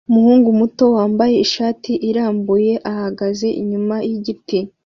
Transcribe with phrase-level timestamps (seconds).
[0.09, 4.59] Umuhungu muto wambaye ishati irambuye ahagaze inyuma yigiti